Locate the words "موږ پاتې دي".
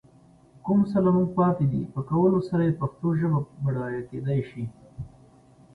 1.15-1.81